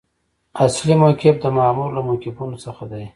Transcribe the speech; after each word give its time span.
اصلي 0.65 0.95
موقف 1.01 1.35
د 1.39 1.45
مامور 1.57 1.89
له 1.95 2.01
موقفونو 2.07 2.57
څخه 2.65 2.83
دی. 2.91 3.05